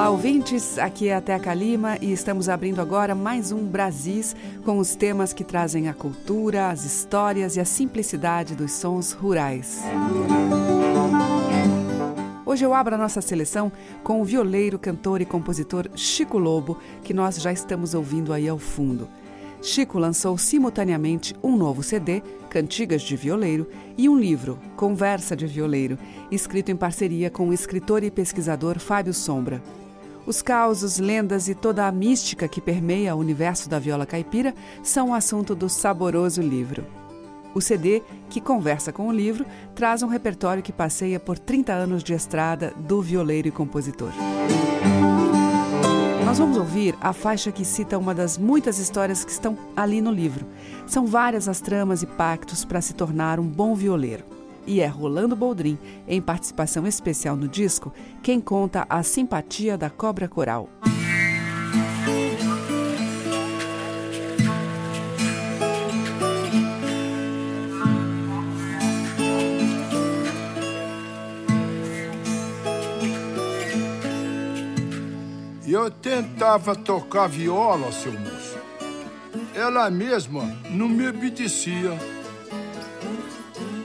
[0.00, 0.78] Olá, ouvintes.
[0.78, 5.34] Aqui é a Teca Lima e estamos abrindo agora mais um Brasis com os temas
[5.34, 9.82] que trazem a cultura, as histórias e a simplicidade dos sons rurais.
[12.46, 13.70] Hoje eu abro a nossa seleção
[14.02, 18.56] com o violeiro, cantor e compositor Chico Lobo, que nós já estamos ouvindo aí ao
[18.56, 19.06] fundo.
[19.60, 25.98] Chico lançou simultaneamente um novo CD, Cantigas de Violeiro, e um livro, Conversa de Violeiro,
[26.30, 29.62] escrito em parceria com o escritor e pesquisador Fábio Sombra.
[30.30, 35.10] Os causos, lendas e toda a mística que permeia o universo da viola caipira são
[35.10, 36.86] o assunto do saboroso livro.
[37.52, 42.04] O CD, que conversa com o livro, traz um repertório que passeia por 30 anos
[42.04, 44.12] de estrada do violeiro e compositor.
[46.24, 50.12] Nós vamos ouvir a faixa que cita uma das muitas histórias que estão ali no
[50.12, 50.46] livro.
[50.86, 54.39] São várias as tramas e pactos para se tornar um bom violeiro.
[54.66, 60.28] E é Rolando Boldrin, em participação especial no disco, quem conta a simpatia da cobra
[60.28, 60.68] coral.
[75.72, 78.58] Eu tentava tocar viola, seu moço.
[79.54, 82.19] Ela mesma não me obedecia.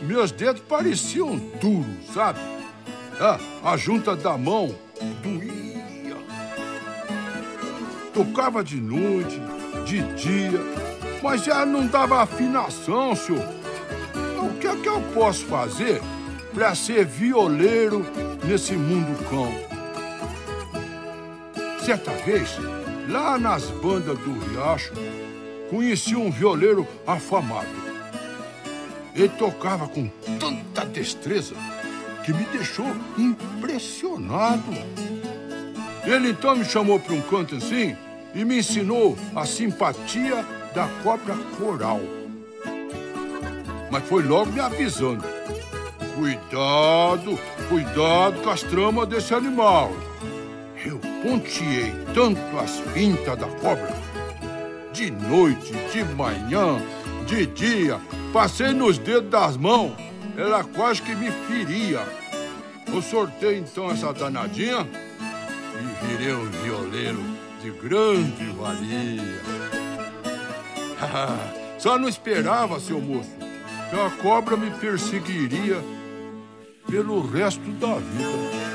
[0.05, 2.39] Meus dedos pareciam duros, sabe?
[3.19, 4.75] Ah, a junta da mão
[5.23, 6.15] doía.
[8.13, 9.41] Tocava de noite,
[9.83, 10.61] de dia,
[11.23, 13.43] mas já não dava afinação, senhor.
[14.43, 16.01] O que é que eu posso fazer
[16.53, 18.05] para ser violeiro
[18.43, 19.51] nesse mundo cão?
[21.83, 22.57] Certa vez,
[23.09, 24.93] lá nas bandas do Riacho,
[25.69, 27.84] conheci um violeiro afamado.
[29.15, 31.55] Ele tocava com tanta destreza
[32.25, 32.85] que me deixou
[33.17, 34.73] impressionado.
[36.03, 37.95] Ele então me chamou para um canto assim
[38.33, 42.01] e me ensinou a simpatia da cobra coral.
[43.89, 45.23] Mas foi logo me avisando:
[46.15, 47.39] cuidado,
[47.69, 49.93] cuidado com as tramas desse animal.
[50.85, 53.95] Eu ponteei tanto as pintas da cobra.
[54.91, 56.79] De noite, de manhã,
[57.25, 57.99] de dia,
[58.35, 59.93] passei nos dedos das mãos.
[60.35, 62.05] Ela quase que me feria.
[62.85, 64.85] Eu sortei então essa danadinha
[65.79, 67.23] e virei um violeiro
[67.61, 69.41] de grande valia.
[71.79, 73.31] Só não esperava, seu moço,
[73.89, 75.81] que a cobra me perseguiria
[76.89, 78.74] pelo resto da vida.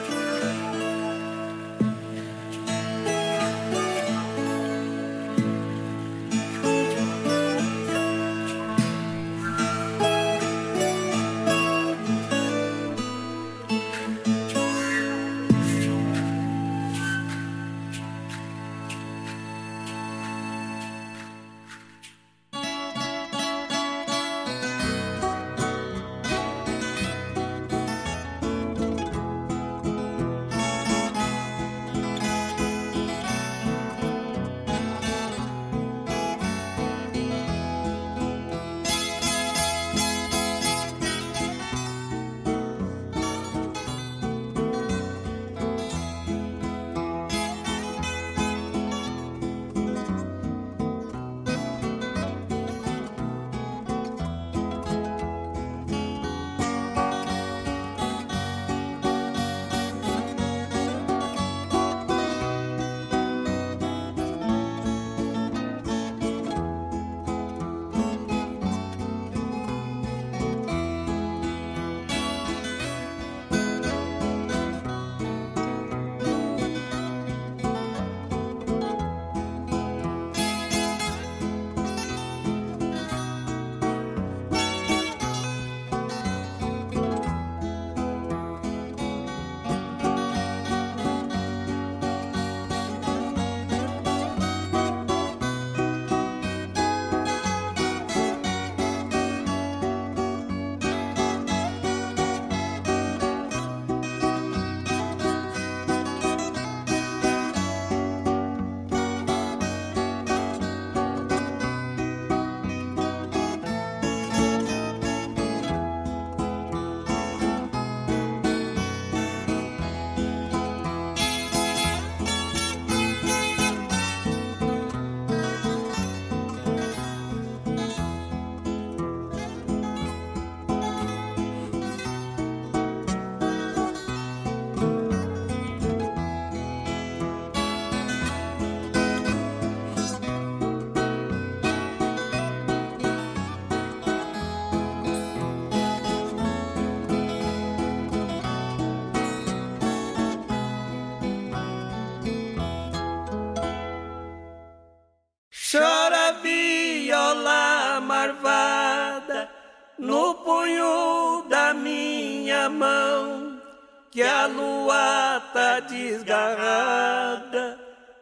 [162.60, 163.62] minha mão,
[164.10, 167.78] que a lua tá desgarrada,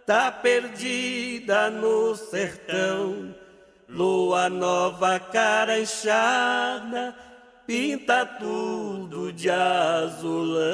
[0.07, 3.35] tá perdida no sertão.
[3.89, 7.17] Lua nova, cara inchada,
[7.67, 10.69] pinta tudo de azulão.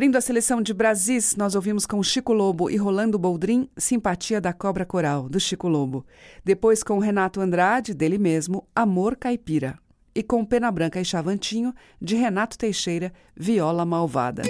[0.00, 4.50] Abrindo a seleção de Brasis, nós ouvimos com Chico Lobo e Rolando Boldrin Simpatia da
[4.50, 6.06] Cobra Coral, do Chico Lobo.
[6.42, 9.78] Depois com Renato Andrade, dele mesmo, Amor Caipira.
[10.14, 14.40] E com Pena Branca e Chavantinho, de Renato Teixeira, Viola Malvada.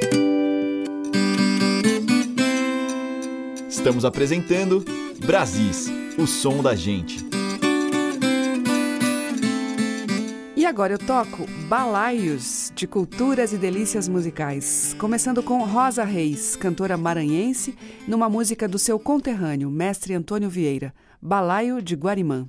[3.69, 4.85] Estamos apresentando
[5.27, 7.40] Brasis, o som da gente.
[10.71, 17.77] agora eu toco balaios de culturas e delícias musicais, começando com Rosa Reis, cantora maranhense,
[18.07, 22.49] numa música do seu conterrâneo, mestre Antônio Vieira, Balaio de Guarimã.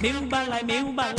[0.00, 1.12] 明白来明白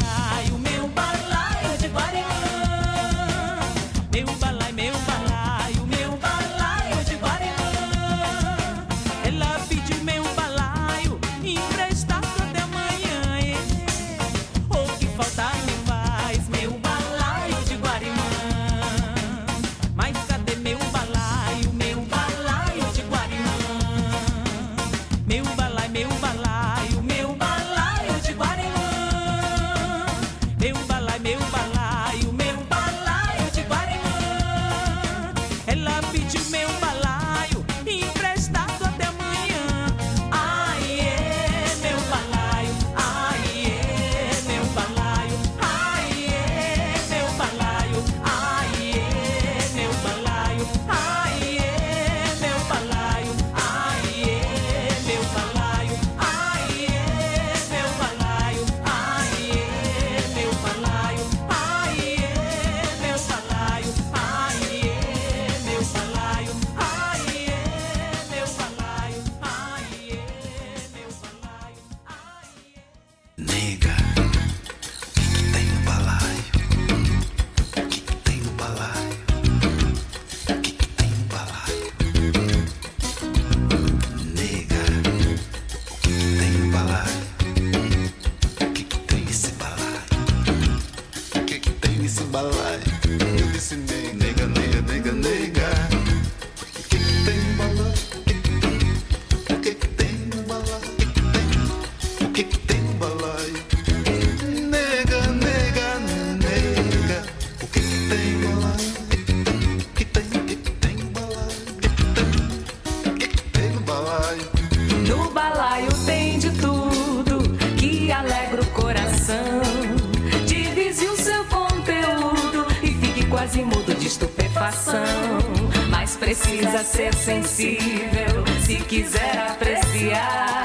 [125.89, 130.63] Mas precisa ser sensível se quiser apreciar.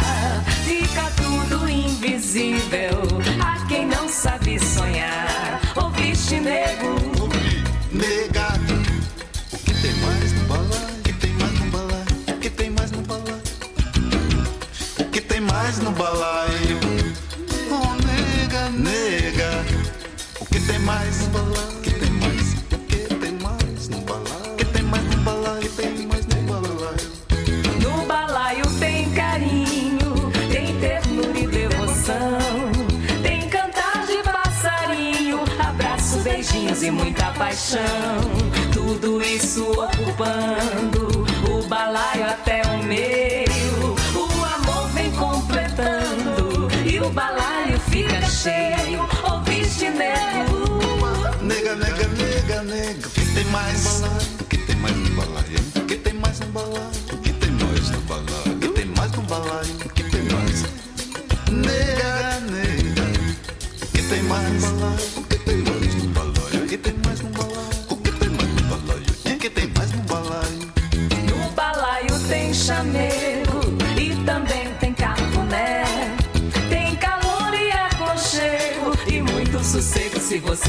[0.65, 2.91] Fica tudo invisível
[3.41, 5.61] a quem não sabe sonhar.
[5.77, 6.97] Ouviste, nego?
[9.53, 10.89] O que tem mais no balão?
[10.99, 12.05] O que tem mais no balão?
[12.29, 13.43] O que tem mais no balão?
[14.99, 16.44] O que tem mais no balão?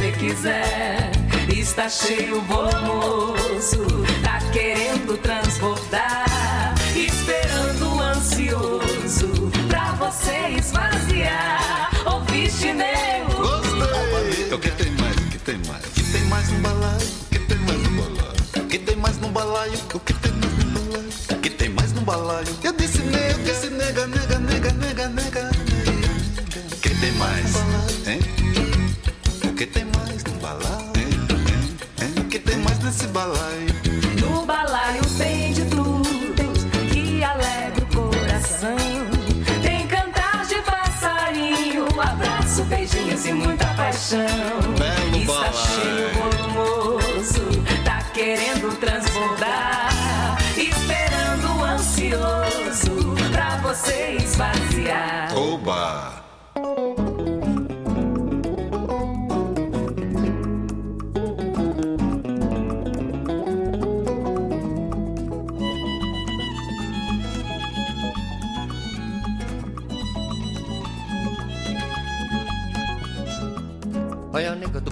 [0.06, 1.12] você quiser.
[1.50, 2.70] Está cheio, bom
[4.24, 6.76] tá querendo transbordar.
[6.96, 11.92] Esperando ansioso pra você esvaziar.
[12.06, 13.26] Ouviste meu?
[13.38, 14.52] Gostei!
[14.52, 15.16] É o que tem mais?
[15.16, 15.86] O que tem mais?
[15.86, 17.08] O que tem mais no balaio?
[17.08, 18.36] O que tem mais no balaio?
[18.56, 19.74] O que tem mais no balaio?
[19.74, 21.10] O que tem mais no balaio?
[21.30, 22.58] O que tem mais no balaio?
[22.64, 25.52] Eu disse nega, disse nega, nega, nega, nega, nega.
[26.72, 27.56] O que tem mais?
[28.08, 28.45] Hein?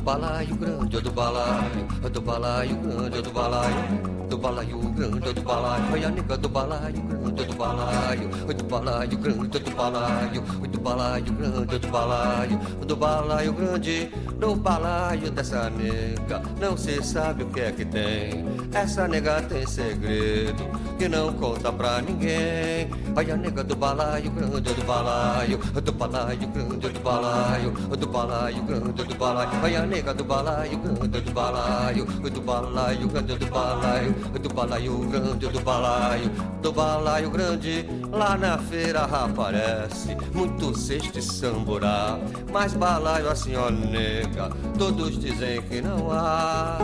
[0.03, 6.03] balaio grande, do balaio, do balaio grande, do balaio, do balaio grande, do balaio, foi
[6.03, 11.79] a nega do balaio grande, do balaio, do balaio grande, do balaio, do balaio grande,
[11.79, 17.71] do balaio, do balaio grande, no balaio dessa nega, não se sabe o que é
[17.71, 18.43] que tem,
[18.73, 20.67] essa nega tem segredo
[21.03, 22.89] que não conta pra ninguém.
[23.13, 28.63] Olha a nega do balaio grande do balaio, do balaio grande do balaio, do balaio
[28.63, 29.49] grande do balaio.
[29.61, 34.97] Olha a nega do balaio grande do balaio, do balaio grande do balaio, do balaio
[34.99, 36.29] grande do balaio,
[36.61, 37.85] do balaio grande.
[38.09, 42.17] Lá na feira aparece muito cesto e samburá,
[42.49, 46.77] mas balaio assim ó nega, todos dizem que não há.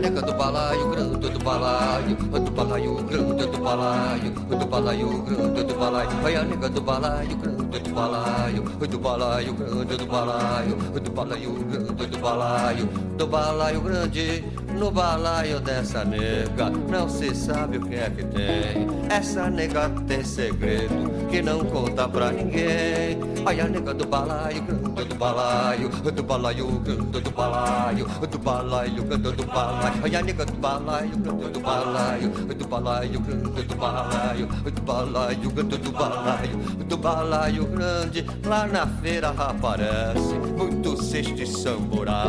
[0.00, 5.22] Olha a nega do balaio, grande do balaio, do balaio, grande do balaio, do balaio,
[5.24, 6.10] grande do balaio.
[6.24, 11.52] Olha a nega do balaio, grande do balaio, do balaio, grande do balaio, do balaio,
[11.52, 12.86] grande do balaio,
[13.18, 14.44] do balaio grande.
[14.78, 18.88] No balaio dessa nega não se sabe o que é que tem.
[19.10, 23.18] Essa nega tem segredo que não conta pra ninguém.
[23.46, 29.04] Olha a nega do balaio, grande do balaio, do balaio, grande do balaio, do balaio,
[29.04, 30.02] grande do balaio.
[30.02, 35.50] Olha a nega do balaio, grande do balaio, do balaio, grande do balaio, do balaio,
[35.50, 38.26] grande do balaio, do balaio grande.
[38.44, 42.24] Lá na feira aparece muito cesto e samburá.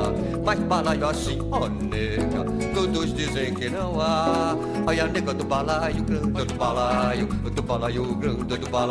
[0.46, 4.56] Mas balaio assim, ó nega, todos dizem que não há.
[4.86, 8.91] Olha a nega do balaio, grande do balaio, do balaio, grande do balaio,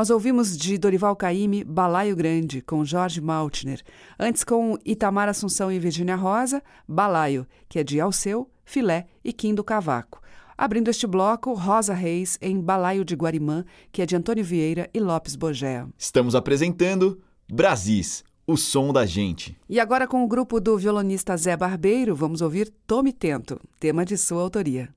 [0.00, 3.82] Nós ouvimos de Dorival Caymmi Balaio Grande, com Jorge Maltner.
[4.18, 9.54] Antes, com Itamar Assunção e Virgínia Rosa, Balaio, que é de Alceu, Filé e Kim
[9.54, 10.22] do Cavaco.
[10.56, 14.98] Abrindo este bloco, Rosa Reis em Balaio de Guarimã, que é de Antônio Vieira e
[14.98, 15.86] Lopes Bogea.
[15.98, 17.20] Estamos apresentando
[17.52, 19.54] Brasis, o som da gente.
[19.68, 24.16] E agora, com o grupo do violonista Zé Barbeiro, vamos ouvir Tome Tento, tema de
[24.16, 24.88] sua autoria.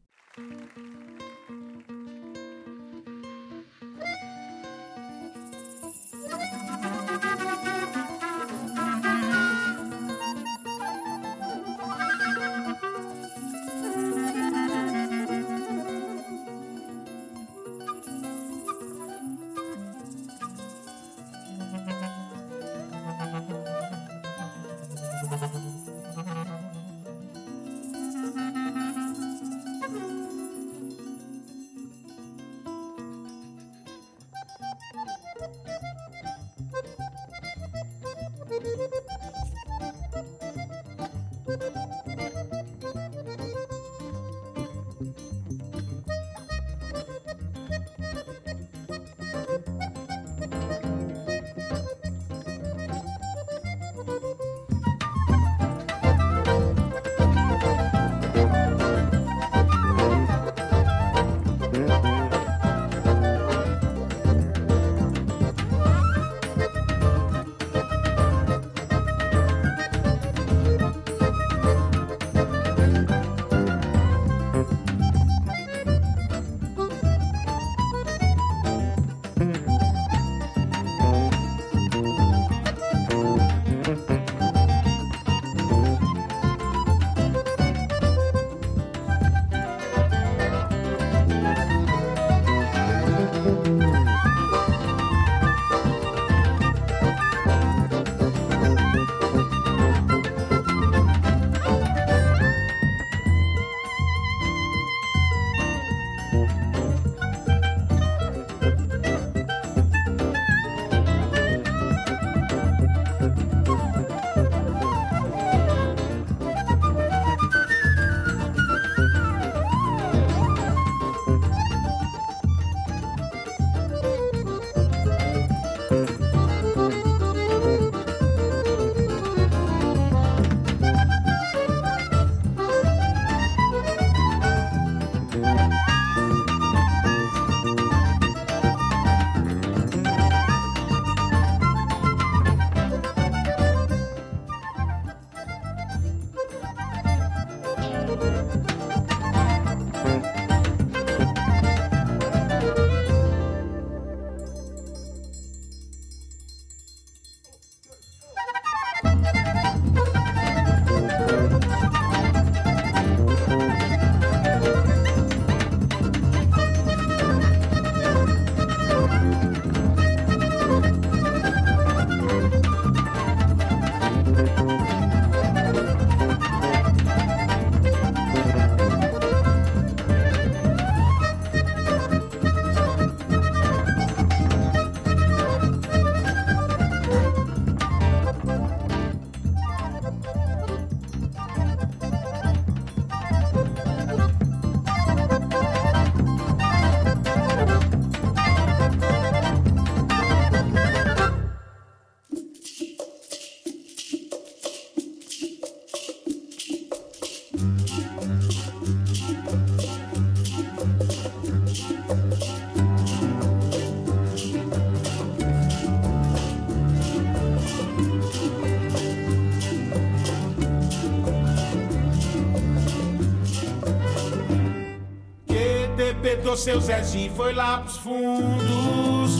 [226.44, 229.38] Debedou seu Zezinho foi lá pros fundos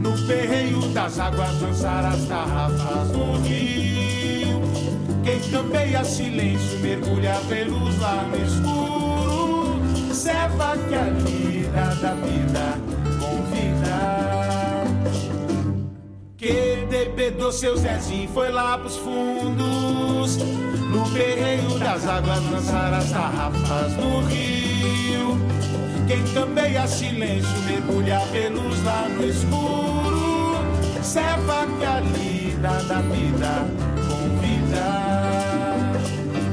[0.00, 4.62] No perreio das águas dançar as tarrafas no rio.
[5.22, 12.80] Quem campeia silêncio mergulha velos lá no escuro Serva que a lida da vida
[13.20, 14.84] convida.
[16.38, 20.38] Que debedou seu Zezinho foi lá pros fundos
[20.90, 24.56] No perreio das águas dançar as tarrafas no rio
[26.06, 30.56] Quem campeia silêncio mergulha velos lá no escuro
[31.02, 33.66] Serva que a lida da vida
[34.08, 34.86] convida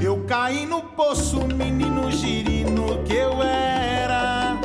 [0.02, 4.58] Eu caí no poço, menino girino que eu era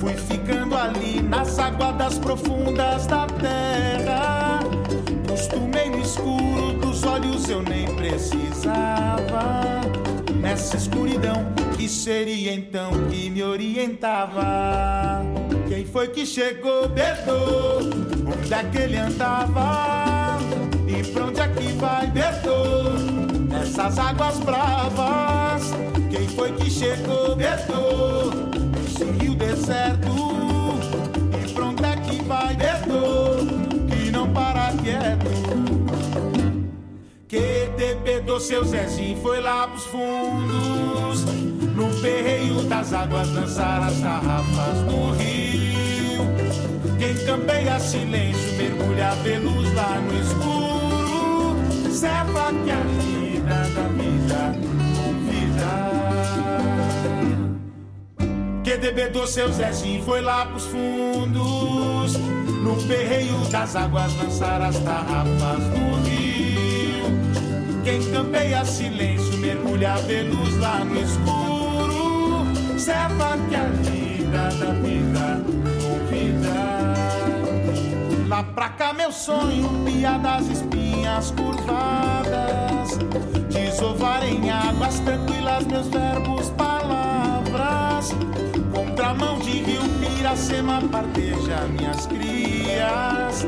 [0.00, 4.58] Fui ficando ali nas aguadas profundas da terra.
[5.28, 9.80] Costumei no escuro dos olhos, eu nem precisava.
[10.40, 11.46] Nessa escuridão,
[11.82, 15.20] que seria então que me orientava?
[15.68, 17.80] Quem foi que chegou, Bedô?
[18.24, 20.38] Onde é que ele andava?
[20.86, 22.90] E pra onde é que vai, Bedô?
[23.48, 25.72] Nessas águas bravas.
[26.08, 28.30] Quem foi que chegou, Bedô?
[28.86, 30.06] Esse rio deserto
[31.42, 33.44] E pra onde é que vai Bedô
[33.88, 35.61] Que não para quieto
[37.32, 41.24] Que debedou seu Zezinho Foi lá pros fundos.
[41.74, 46.26] No perreio das águas Dançar as tarrafas no rio.
[46.98, 51.56] Quem campeia silêncio Mergulha velos lá no escuro.
[51.90, 54.52] Serva que a vida da vida
[54.94, 56.02] convida
[58.62, 62.14] que debedou seu Zezinho foi lá pros fundos.
[62.62, 66.51] No perreio das águas dançar as tarrafas no rio
[67.84, 72.78] Quem campeia silêncio mergulha velos lá no escuro.
[72.78, 75.42] Serva que a lida da vida
[75.82, 76.72] convida
[78.28, 82.98] Lá pra cá meu sonho, piadas espinhas curvadas.
[83.50, 88.10] Desovar em águas tranquilas meus verbos, palavras.
[88.72, 93.44] Contramão de rio Piracema parteja minhas crias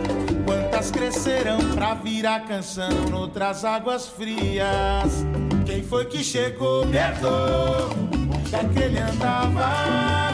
[0.90, 5.24] Crescerão pra virar canção noutras águas frias
[5.66, 7.88] Quem foi que chegou, Bertô?
[8.12, 10.32] Onde é que ele andava?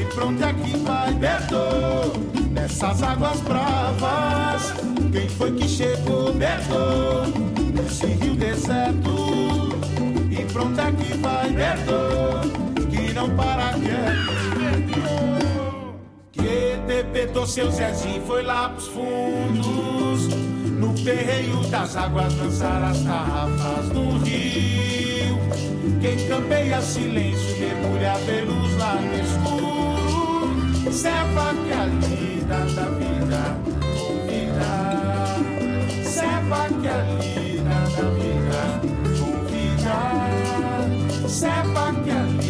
[0.00, 2.18] E pra onde é que vai, Bertô?
[2.50, 4.74] Nessas águas bravas
[5.12, 7.22] Quem foi que chegou, Bertô?
[7.74, 9.70] Nesse rio deserto
[10.30, 12.68] E pra onde é que vai, Bertô?
[12.90, 14.47] que não para quieto.
[16.88, 20.28] Depetou seu Zezinho foi lá pros fundos.
[20.78, 25.38] No perreio das águas dançar as tarrafas no rio.
[26.00, 30.92] Quem campeia silêncio mergulha velos lá no escuro.
[30.92, 33.56] Serva que a lida da vida
[33.98, 34.72] convida.
[36.08, 38.80] Serva que a lida da vida
[39.18, 39.96] convida.
[41.28, 42.47] Serva que a lida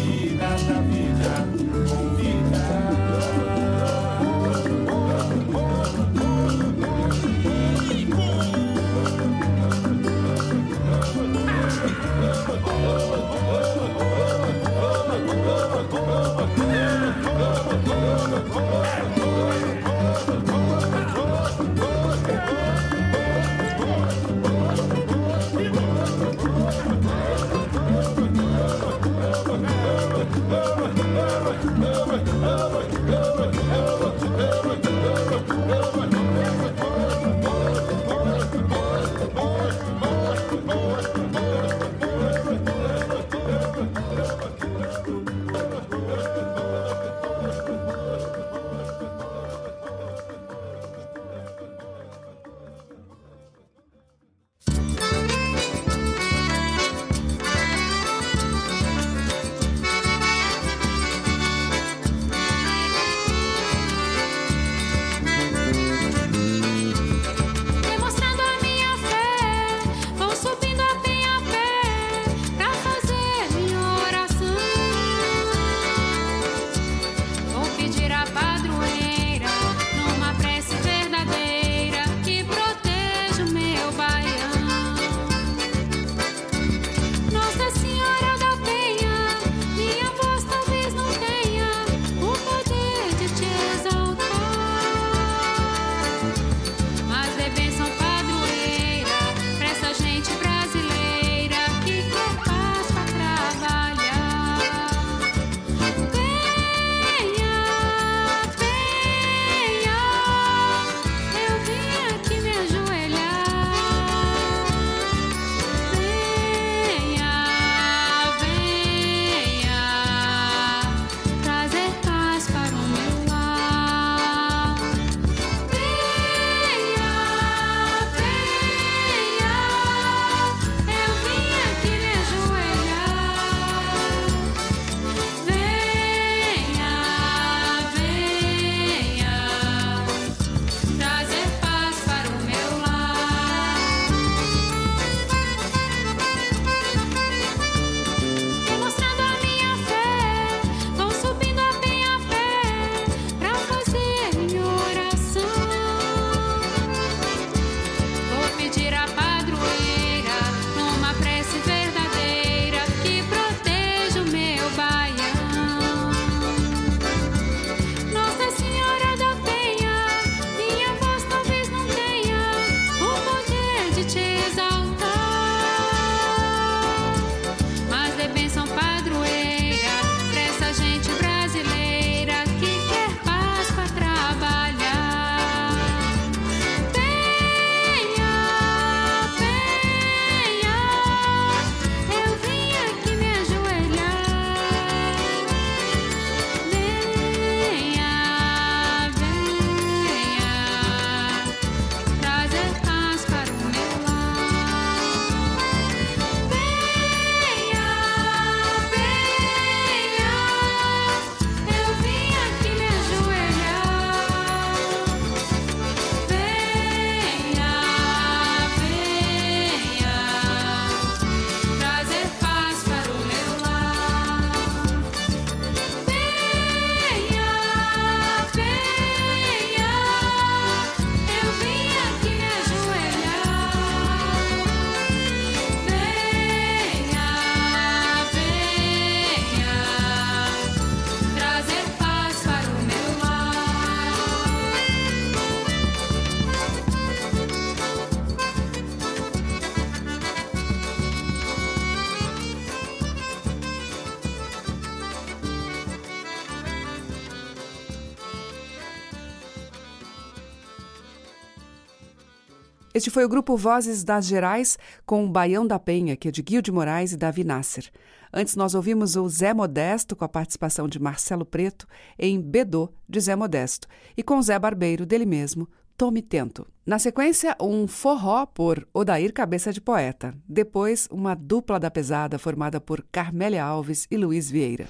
[262.99, 266.41] Este foi o grupo Vozes das Gerais com o Baião da Penha, que é de
[266.41, 267.89] Guil de Moraes e Davi Nasser.
[268.33, 271.87] Antes nós ouvimos o Zé Modesto com a participação de Marcelo Preto
[272.19, 276.67] em Bedô de Zé Modesto e com Zé Barbeiro dele mesmo, Tome Tento.
[276.85, 280.35] Na sequência, um forró por Odair Cabeça de Poeta.
[280.45, 284.89] Depois, uma dupla da pesada formada por Carmélia Alves e Luiz Vieira.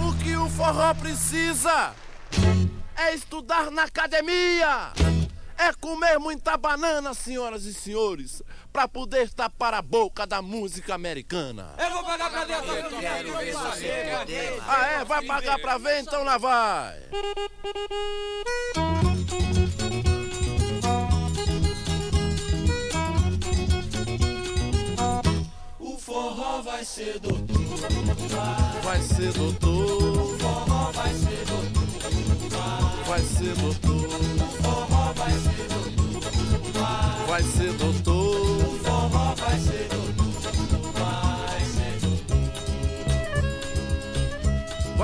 [0.00, 1.92] O que o forró precisa
[2.96, 4.94] é estudar na academia.
[5.58, 8.42] É comer muita banana, senhoras e senhores,
[8.72, 11.74] pra poder tapar a boca da música americana.
[11.78, 15.04] Eu vou pagar pra ver a Eu quero ver você Ah, é?
[15.04, 16.00] Vai pagar pra ver?
[16.02, 17.00] Então lá vai.
[25.78, 27.56] O forró vai ser doutor.
[28.82, 30.18] Vai ser doutor.
[30.18, 31.75] O forró vai ser doutor.
[33.06, 33.92] Vai ser doutor.
[33.94, 37.26] O forró vai ser doutor.
[37.28, 38.66] Vai ser doutor.
[38.66, 39.95] O forró vai ser doutor.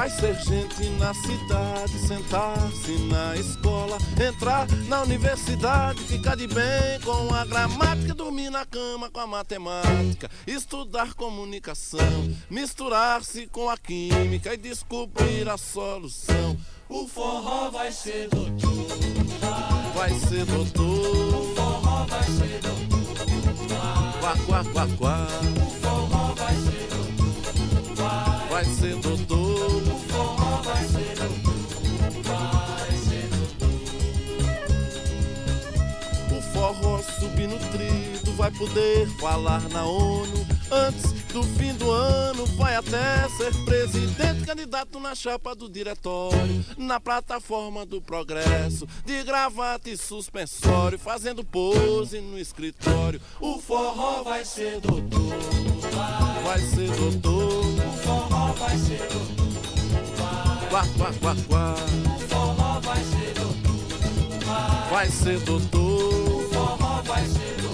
[0.03, 7.33] Vai ser gente na cidade, sentar-se na escola, entrar na universidade, ficar de bem com
[7.33, 14.57] a gramática, dormir na cama com a matemática, estudar comunicação, misturar-se com a química e
[14.57, 16.59] descobrir a solução.
[16.88, 18.88] O forró vai ser doutor.
[19.95, 21.37] Vai ser doutor.
[21.37, 24.19] O forró vai ser doutor.
[24.19, 25.29] Quá, quá, quá, quá.
[25.65, 28.49] O forró vai ser doutor.
[28.51, 29.52] Vai ser doutor.
[36.31, 37.03] O forró vai.
[37.03, 40.46] Vai subnutrido vai poder falar na ONU.
[40.70, 46.98] Antes do fim do ano, vai até ser presidente, candidato na chapa do diretório, na
[46.98, 53.20] plataforma do progresso, de gravata e suspensório, fazendo pose no escritório.
[53.40, 55.38] O forró vai ser doutor.
[56.42, 57.64] Vai ser doutor.
[57.64, 59.82] O forró vai ser doutor.
[60.73, 61.75] Quá, quá, quá, quá.
[62.07, 64.89] O forró vai ser doutor.
[64.91, 65.81] Vai ser doutor.
[65.83, 67.72] O forró vai ser doutor.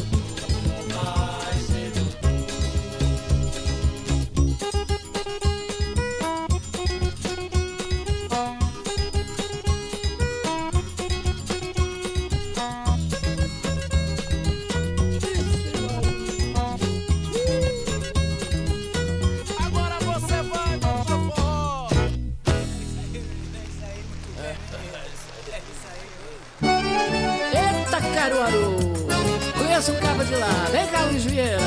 [29.78, 30.48] Conheço um cabo de lá.
[30.72, 31.60] Vem cá, Luiz Vieira.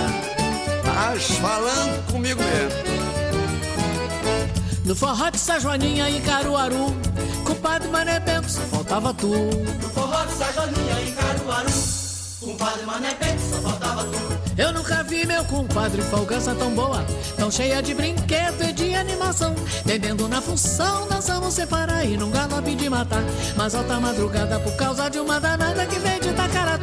[0.79, 2.77] Estás falando comigo mesmo.
[4.83, 6.93] No forró de São Joaninha em Caruaru,
[7.45, 9.29] compadre Mané Bento, só faltava tu.
[9.29, 11.71] No forró de Sajoninha em Caruaru.
[12.41, 14.41] Compadre Mané Bento, só faltava tu.
[14.57, 17.05] Eu nunca vi meu compadre folgança tão boa,
[17.37, 19.55] tão cheia de brinquedo e de animação.
[19.85, 23.23] Bebendo na função, dançamos sem parar e num galope de matar.
[23.55, 26.80] Mas alta madrugada por causa de uma danada que veio de Itacaratu.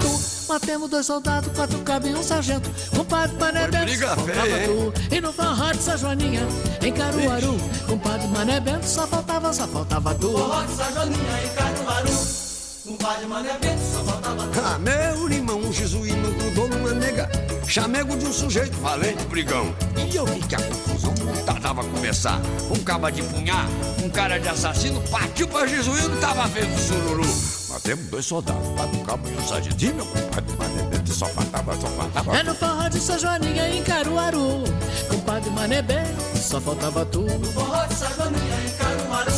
[0.49, 2.71] Matemos dois soldados, quatro cabos e um sargento.
[2.97, 5.15] Compadre Mané Bento, briga só faltava feia, tu.
[5.15, 6.49] E no forró de São Joaninha,
[6.83, 7.57] em Caruaru,
[7.87, 10.33] compadre Mané Bento, só faltava, só faltava tu.
[10.33, 12.49] Forró de Sajoninha em Caruaru.
[12.87, 14.61] Compadre Mané Bento, só faltava tu.
[14.65, 17.29] Ah, meu irmão, um jesuíno grudou numa nega.
[17.67, 19.77] Chamego de um sujeito valente brigão.
[20.11, 22.41] E eu vi que a confusão não tava a começar.
[22.71, 23.69] Um caba de punhar,
[24.03, 27.58] um cara de assassino, partiu pra jesuíno, tava vendo sururu.
[27.79, 29.85] Matemos dois soldados, quatro cabos e um sargento.
[29.85, 32.37] E meu compadre Mané Bento só faltava, só faltava.
[32.37, 34.65] É no forró de São Joaninha em Caruaru,
[35.09, 37.25] compadre Mané Bento, só faltava tu.
[37.55, 39.33] Forró de Sajoninha em Caruaru.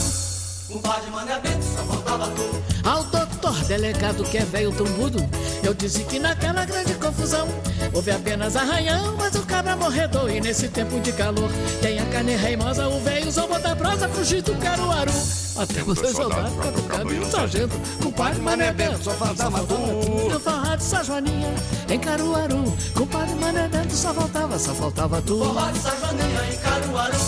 [0.68, 2.88] Compadre Mané Bento, só faltava tu.
[2.88, 3.04] Ao
[3.40, 5.18] doutor delegado que é velho tumbudo,
[5.62, 7.48] eu disse que naquela grande confusão
[7.92, 10.30] houve apenas arranhão, mas o cabra morredor.
[10.30, 14.42] E nesse tempo de calor tem a carne reimosa, o velho zombo da prosa fugir
[14.42, 15.12] do Caruaru.
[15.56, 19.74] Até você soldados, quatro cabos e um sargento, compadre Mané Bento, só faltava tu.
[20.30, 21.54] No forró de São Joaninha,
[21.88, 25.38] em Caruaru, compadre Mané Bento, só faltava, só faltava tu.
[25.38, 27.18] Forró de Sajoninha em Caruaru.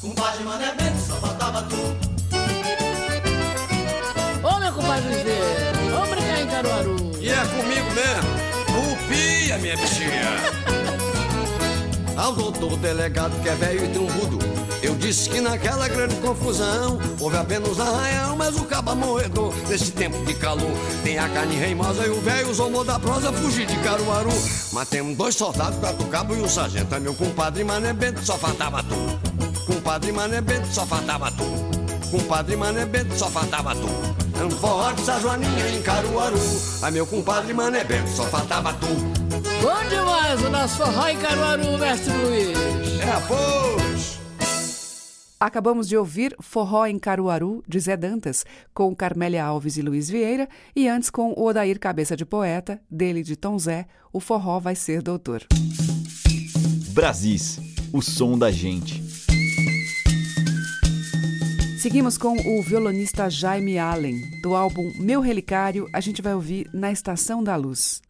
[0.00, 2.09] Compadre Mané Bento, só faltava tu.
[4.90, 6.96] Compadre Vieira, vamos brincar em Caruaru.
[7.20, 8.90] E é comigo mesmo.
[8.90, 10.36] Rupia, minha bichinha.
[12.16, 14.38] Ao doutor delegado que é velho e trombudo,
[14.82, 19.54] eu disse que naquela grande confusão houve apenas um arranhão, mas o caba morredor.
[19.68, 20.72] Nesse tempo de calor,
[21.04, 24.32] tem a carne reimosa e o velho zombou da prosa fugir de Caruaru.
[24.72, 26.92] Matemos dois soldados, quatro cabos e um sargento.
[26.92, 29.72] É meu compadre Mané Bento, só faltava tu.
[29.72, 31.44] Compadre Mané Bento, só faltava tu.
[32.10, 34.29] Compadre Mané Bento, só faltava tu.
[34.44, 36.38] Um forró de São Joaninha em Caruaru.
[36.82, 38.86] Ai, meu compadre Mané Bento, só faltava tu.
[38.86, 42.58] Bom demais o nosso forró em Caruaru, mestre Luiz.
[43.00, 44.20] É, pois.
[45.38, 50.46] Acabamos de ouvir Forró em Caruaru, de Zé Dantas, com Carmélia Alves e Luiz Vieira,
[50.76, 54.74] e antes com o Odair Cabeça de Poeta, dele de Tom Zé, o forró vai
[54.74, 55.46] ser doutor.
[56.92, 57.58] Brasis,
[57.90, 59.09] o som da gente.
[61.80, 64.20] Seguimos com o violonista Jaime Allen.
[64.42, 68.02] Do álbum Meu Relicário, a gente vai ouvir Na Estação da Luz.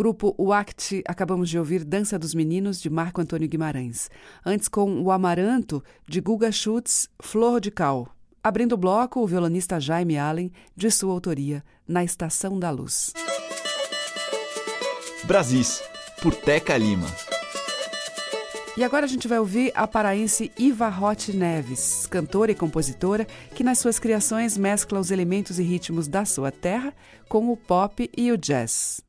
[0.00, 4.08] Grupo Wact, acabamos de ouvir Dança dos Meninos, de Marco Antônio Guimarães.
[4.42, 8.08] Antes, com o Amaranto, de Guga Schutz, Flor de Cal.
[8.42, 13.12] Abrindo o bloco, o violonista Jaime Allen, de sua autoria, Na Estação da Luz.
[15.24, 15.82] Brasis,
[16.22, 17.06] por Teca Lima.
[18.78, 23.62] E agora a gente vai ouvir a paraense Iva Roth Neves, cantora e compositora que
[23.62, 26.94] nas suas criações mescla os elementos e ritmos da sua terra
[27.28, 29.02] com o pop e o jazz.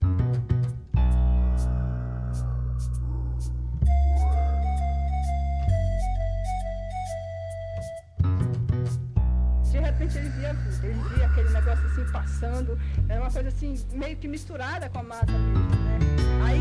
[12.45, 15.99] Era uma coisa assim, meio que misturada com a mata mesmo, né?
[16.43, 16.59] Aí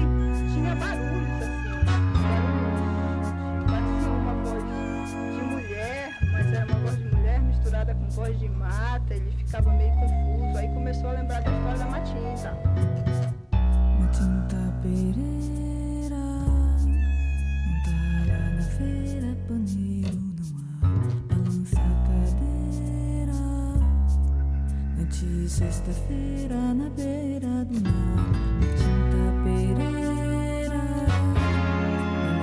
[0.52, 1.70] tinha barulhos assim,
[3.66, 4.62] parecia uma voz
[5.34, 9.72] de mulher, mas era uma voz de mulher misturada com voz de mata, ele ficava
[9.72, 12.52] meio confuso, aí começou a lembrar da história da Matinta.
[14.00, 16.16] Matinta Pereira,
[16.86, 17.90] não tá
[18.26, 19.79] lá na feira, paneiro
[25.10, 28.30] Noite sexta-feira na beira do mar,
[28.60, 30.82] Matinta Pereira,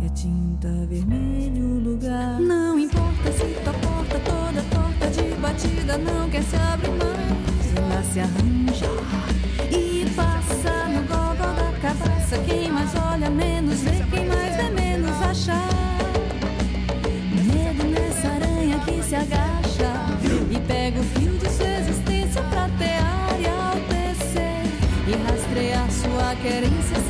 [0.00, 2.40] e a tinta vermelha o lugar.
[2.40, 8.02] Não importa se tua porta toda torta de batida não quer se abrir mais, ela
[8.04, 8.90] se arranja
[9.70, 12.38] e passa no gogó da cabeça.
[12.46, 14.41] Quem mais olha menos vê, quem mais
[26.42, 27.01] sua querência,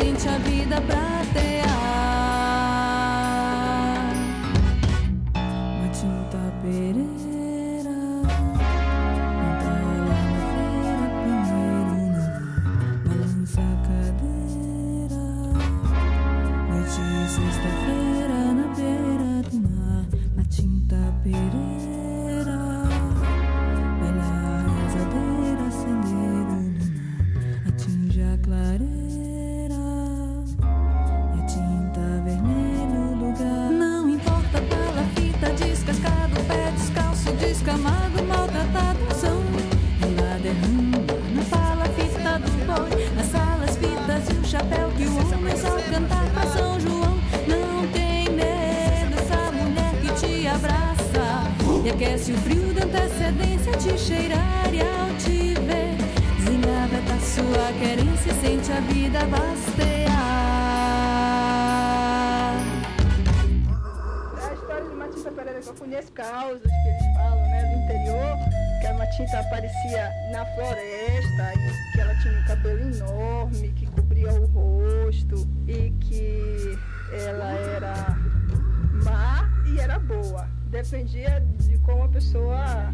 [80.93, 82.93] Dependia de como a pessoa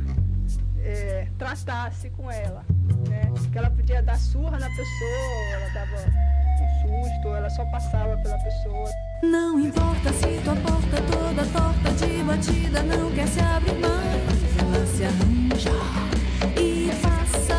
[0.84, 2.64] é, tratasse com ela,
[3.08, 3.22] né?
[3.50, 8.38] Que ela podia dar surra na pessoa, ela dava um susto, ela só passava pela
[8.38, 8.88] pessoa.
[9.24, 14.86] Não importa se tua porta toda torta de batida não quer se abrir mais, ela
[14.86, 15.72] se arranja
[16.56, 17.57] e passa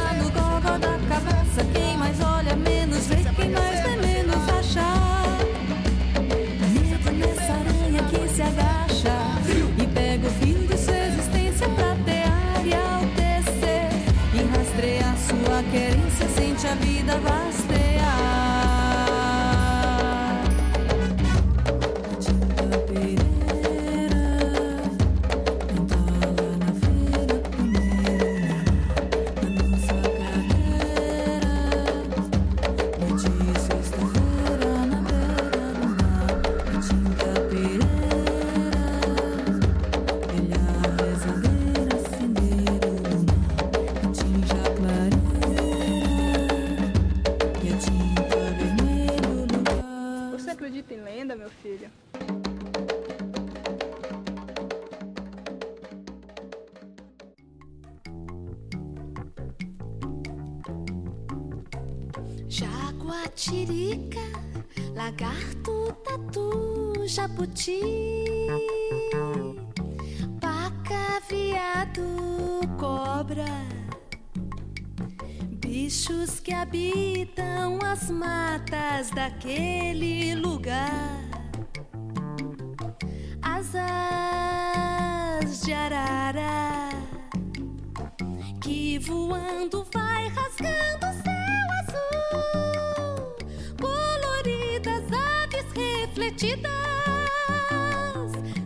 [88.99, 93.35] que voando vai rasgando o céu azul,
[93.79, 96.69] coloridas aves refletidas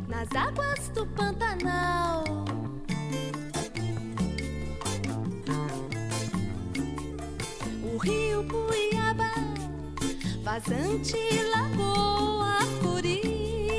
[0.07, 2.23] nas águas do Pantanal.
[7.83, 9.33] O rio Puiaba,
[10.43, 11.17] vazante
[11.53, 13.75] lagoa, corichos,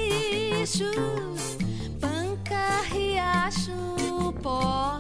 [2.01, 4.94] panca, riacho, poça,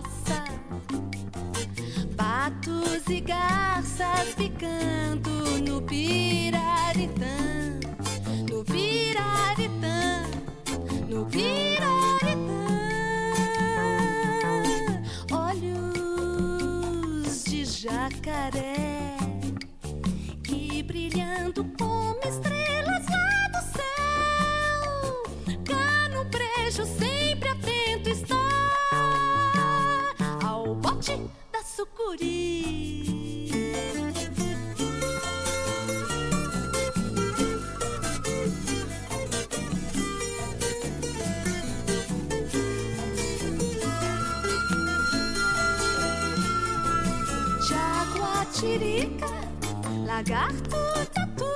[2.64, 7.36] patos e garças picando no piraritã,
[8.50, 10.22] no piraritã,
[11.08, 11.84] no piraritã.
[15.30, 16.64] Olhos
[17.44, 19.16] de jacaré
[20.42, 23.03] que brilhando como estrelas
[32.04, 33.02] sucuri.
[47.68, 49.28] Jaguatirica,
[50.06, 50.76] lagarto,
[51.12, 51.48] tatu,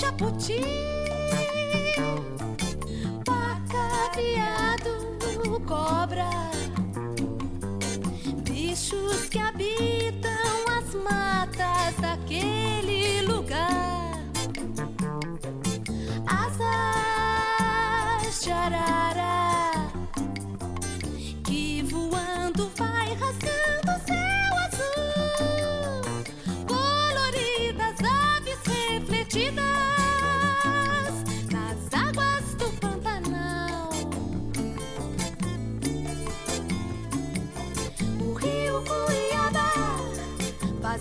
[0.00, 0.87] jabuti,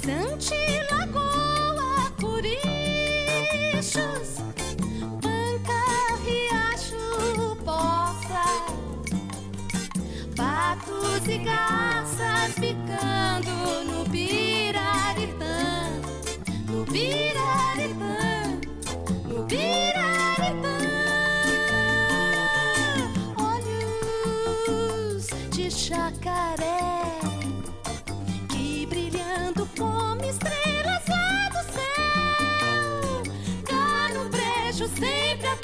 [0.08, 0.97] vazante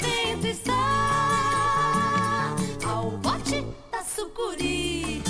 [0.04, 0.74] atento está
[2.86, 5.22] ao bote da sucuri.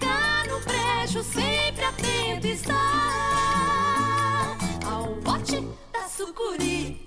[0.00, 2.74] Cá no brejo sempre atento está
[4.86, 5.60] ao bote
[5.92, 7.00] da sucuri.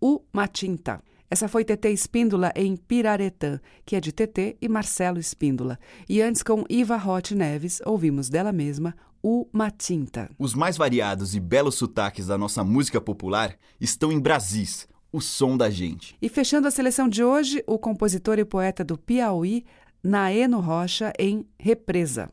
[0.00, 1.02] O Matinta.
[1.30, 5.78] Essa foi TT Espíndola em Piraretã, que é de TT e Marcelo Espíndola.
[6.08, 10.28] E antes, com Iva Roth Neves, ouvimos dela mesma O Matinta.
[10.36, 15.56] Os mais variados e belos sotaques da nossa música popular estão em Brasis, o som
[15.56, 16.16] da gente.
[16.20, 19.64] E fechando a seleção de hoje, o compositor e poeta do Piauí,
[20.02, 22.30] Naeno Rocha, em Represa.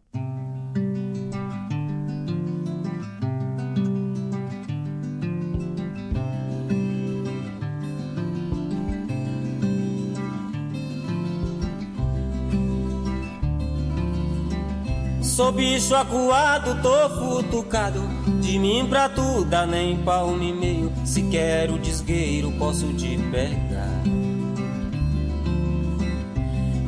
[15.21, 18.16] Sou bicho acuado, tô futucado.
[18.41, 20.91] De mim pra tu dá nem palmo e meio.
[21.05, 24.03] Se quero desgueiro, posso te pegar.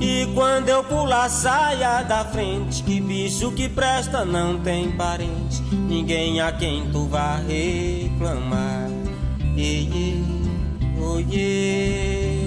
[0.02, 2.84] E quando eu pular, saia da frente.
[2.84, 5.62] Que bicho que presta não tem parente.
[5.72, 8.90] Ninguém a quem tu vá reclamar.
[9.58, 10.24] Ei, ei,
[11.02, 12.39] oh, yeah.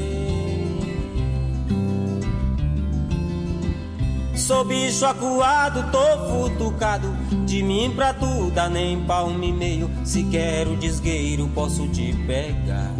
[4.42, 7.08] Sou bicho acuado, tô futucado.
[7.46, 9.88] De mim pra tu dá nem palmo e meio.
[10.04, 12.90] Se quero desgueiro, posso te pegar.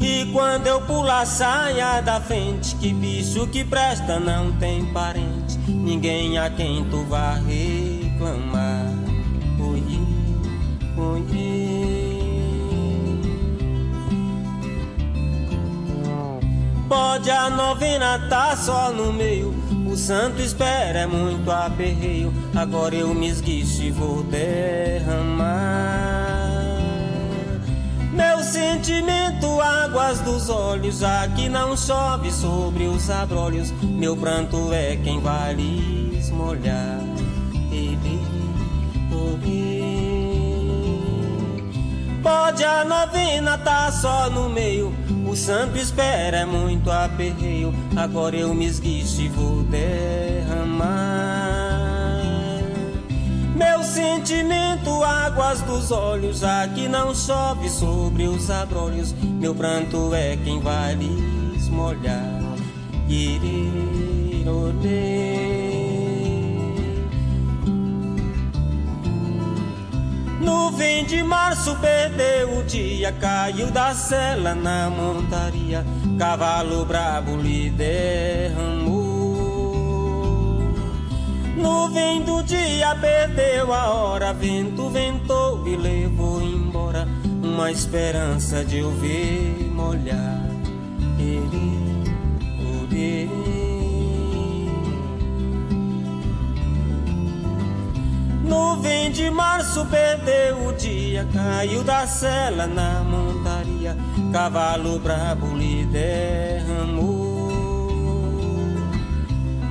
[0.00, 2.74] E quando eu pular, saia da frente.
[2.76, 5.58] Que bicho que presta não tem parente.
[5.68, 8.63] Ninguém a quem tu vá reclamar.
[16.88, 19.54] Pode a novena tá só no meio.
[19.86, 22.32] O santo espera é muito aperreio.
[22.54, 25.54] Agora eu me esguicho e vou derramar.
[28.12, 33.72] Meu sentimento, águas dos olhos, já que não chove sobre os abrolhos.
[33.82, 37.00] Meu pranto é quem vai lhes molhar.
[37.72, 38.24] Ele,
[42.24, 45.03] Pode a novena tá só no meio.
[45.34, 47.74] O santo espera muito aperreio.
[47.96, 50.92] Agora eu me esguicho e vou derramar.
[53.56, 59.12] Meu sentimento, águas dos olhos, já que não chove sobre os abrolhos.
[59.40, 62.44] Meu pranto é quem vai lhes molhar.
[70.44, 75.84] Nuvem de março perdeu o dia, caiu da cela na montaria,
[76.18, 79.04] cavalo brabo lhe derramou.
[81.56, 87.08] Nuvem do dia perdeu a hora, vento ventou e levou embora
[87.42, 90.44] uma esperança de eu ver molhar.
[91.18, 92.04] Ele,
[92.60, 93.63] Nuvem
[99.14, 103.96] de março perdeu o dia, caiu da cela na montaria,
[104.32, 107.14] cavalo brabo lhe derramou.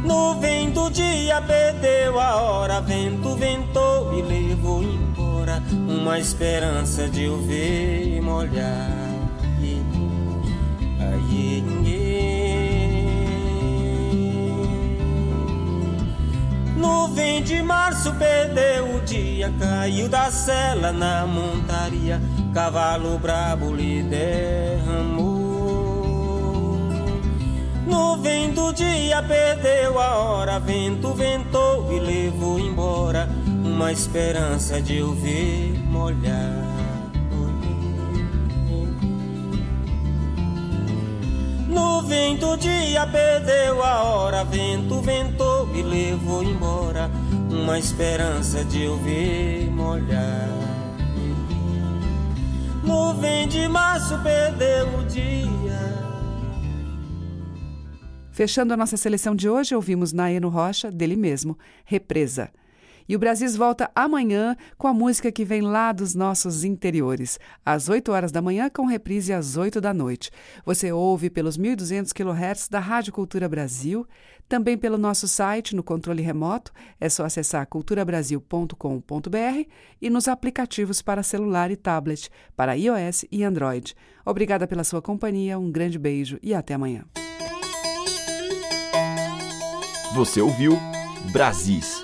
[0.06, 7.38] Nuvem do dia perdeu a hora, vento ventou e levou embora uma esperança de eu
[7.41, 9.03] ver molhar.
[16.84, 22.21] Nuvem de março perdeu o dia, caiu da cela na montaria,
[22.53, 25.23] cavalo brabo lhe derramou.
[27.88, 33.29] Nuvem do dia perdeu a hora, vento ventou e levou embora
[33.63, 36.63] uma esperança de eu ver molhar.
[41.69, 45.43] Nuvem do dia perdeu a hora, vento ventou
[45.74, 47.09] e levou embora
[47.49, 50.49] uma esperança de eu ver molhar.
[52.84, 55.43] Nuvem de março perdeu o dia.
[58.32, 62.51] Fechando a nossa seleção de hoje, ouvimos Naeno Rocha, dele mesmo, Represa.
[63.08, 67.89] E o Brasis volta amanhã com a música que vem lá dos nossos interiores, às
[67.89, 70.32] 8 horas da manhã, com reprise às 8 da noite.
[70.66, 74.08] Você ouve pelos 1.200 kHz da Rádio Cultura Brasil,
[74.47, 79.70] também pelo nosso site no controle remoto, é só acessar culturabrasil.com.br
[80.01, 83.95] e nos aplicativos para celular e tablet, para iOS e Android.
[84.26, 87.06] Obrigada pela sua companhia, um grande beijo e até amanhã.
[90.14, 90.78] Você ouviu
[91.32, 92.04] Brasis,